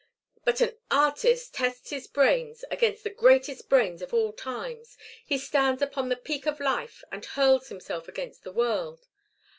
But 0.45 0.61
an 0.61 0.75
artist 0.89 1.53
tests 1.53 1.91
his 1.91 2.07
brains 2.07 2.65
against 2.71 3.03
the 3.03 3.11
greatest 3.11 3.69
brains 3.69 4.01
of 4.01 4.15
all 4.15 4.33
times; 4.33 4.97
he 5.23 5.37
stands 5.37 5.79
upon 5.79 6.09
the 6.09 6.15
peak 6.15 6.47
of 6.47 6.59
life 6.59 7.03
and 7.11 7.23
hurls 7.23 7.67
himself 7.69 8.07
against 8.07 8.41
the 8.43 8.51
world. 8.51 9.07